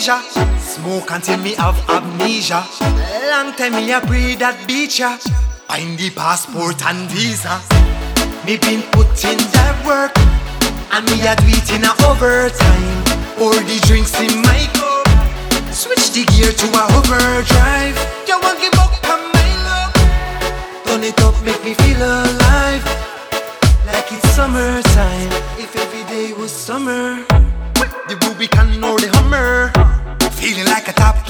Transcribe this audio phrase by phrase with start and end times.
[0.00, 0.20] leisure.
[0.58, 2.64] Smoke until me have amnesia.
[3.30, 5.16] Long time me a pray that beach ya.
[5.68, 7.60] Find the passport and visa.
[8.44, 10.12] Me been putting that work,
[10.92, 13.04] and me a do it in a overtime.
[13.36, 15.08] Pour the drinks in my cup.
[15.72, 17.96] Switch the gear to a overdrive.
[18.26, 19.94] You won't give up on my love.
[20.84, 22.84] Turn it up, make me feel alive.
[23.86, 25.32] Like it's summertime.
[25.56, 27.24] If every day was summer.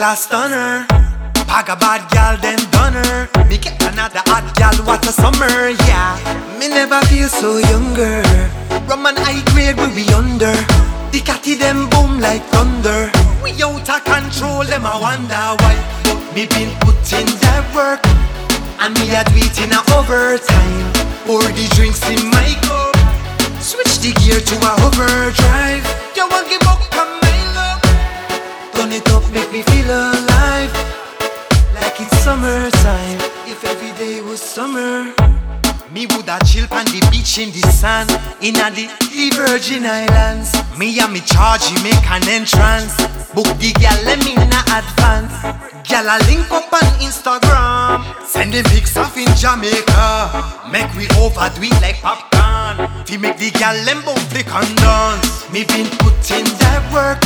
[0.00, 0.86] Class stunner.
[1.44, 3.28] Pag a bad gal, then done her.
[3.50, 6.16] Me get another hot gal, what a summer, yeah.
[6.58, 8.24] Me never feel so younger.
[8.88, 10.56] Rum and high grade, we be under.
[11.12, 13.12] The catty them boom like thunder.
[13.44, 15.76] We out of control, them I wonder why.
[16.32, 18.00] Me been putting that work,
[18.80, 20.88] and me a do it in a overtime.
[21.28, 22.96] Pour the drinks in my cup,
[23.60, 25.99] switch the gear to a overdrive.
[29.52, 30.72] Make me feel alive.
[31.74, 33.18] Like it's summertime.
[33.46, 35.12] If every day was summer.
[35.92, 38.06] Me woulda chill on the beach in the sun
[38.40, 42.94] Inna the, the Virgin Islands Me and me charge make an entrance
[43.34, 45.34] Book the gal let me in advance
[45.82, 51.58] Gal a link up on Instagram Send them pics off in Jamaica Make we overdo
[51.66, 56.46] it like popcorn Fi make the gal them both flick and dance Me been putting
[56.62, 57.18] that work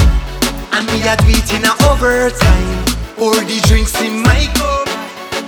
[0.74, 2.84] And me a do in a overtime
[3.16, 4.94] Pour the drinks in my cup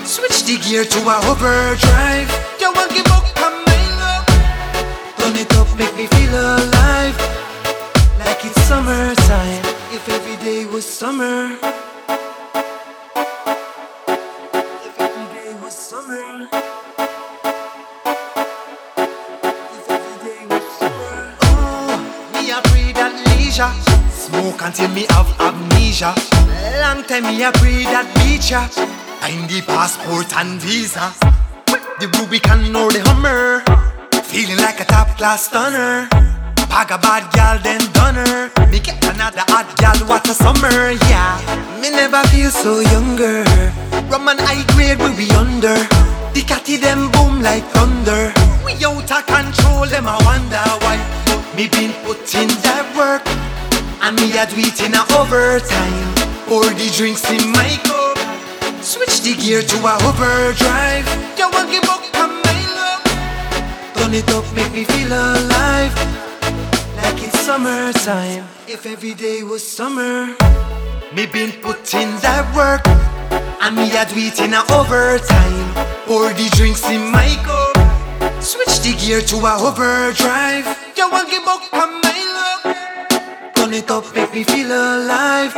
[0.07, 2.31] Switch the gear to a overdrive.
[2.61, 4.25] You won't give up on my love.
[5.19, 7.19] Turn it up, make me feel alive.
[8.21, 9.65] Like it's summertime.
[9.91, 11.59] If every day was summer.
[14.87, 16.49] If every day was summer.
[19.77, 21.35] If every day was summer.
[21.43, 21.99] Oh,
[22.33, 23.96] me a breathe at leisure.
[24.27, 26.13] Smoke until me have amnesia.
[26.83, 28.51] Long time me a breathe at beach.
[28.51, 28.67] ya.
[29.23, 31.15] Find the passport and visa.
[32.01, 33.63] The Rubicon or the Hummer.
[34.25, 36.09] Feeling like a top class stunner.
[36.67, 38.51] Pag a bad gal, then done her.
[38.67, 41.39] Me get another hot gal, what a summer, yeah.
[41.81, 43.45] Me never feel so younger.
[44.11, 45.79] Rum and high grade, we be under.
[46.35, 48.35] The catty them boom like thunder.
[48.67, 50.99] We out of control, them I wonder why.
[51.57, 53.25] Me been putting that work,
[54.07, 56.15] and me a do it in a overtime.
[56.47, 58.17] Pour the drinks in my cup.
[58.81, 61.09] Switch the gear to a overdrive.
[61.37, 63.03] You won't give up on my love.
[63.95, 65.95] Turn it up, make me feel alive.
[67.03, 68.47] Like it's summertime.
[68.69, 70.37] If every day was summer.
[71.13, 72.87] Me been putting that work.
[73.61, 75.69] And me a do it in a overtime.
[76.07, 77.75] Pour the drinks in my cup.
[78.41, 80.67] Switch the gear to a overdrive.
[80.97, 81.96] You won't give up on
[83.77, 85.55] it up, make me feel alive.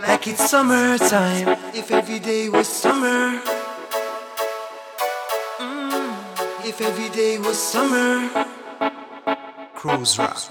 [0.00, 1.56] Like it's summertime.
[1.72, 3.40] If every day was summer.
[5.60, 6.14] Mm,
[6.64, 8.28] if every day was summer.
[9.74, 10.50] Cruz Rock.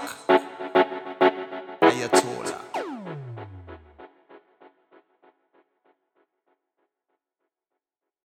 [1.82, 2.71] Iyatola.